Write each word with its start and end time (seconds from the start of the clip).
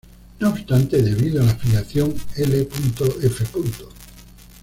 No 0.39 0.49
obstante, 0.49 0.99
debido 1.03 1.43
a 1.43 1.45
la 1.45 1.53
filiación 1.53 2.11
'L.f. 2.35 3.45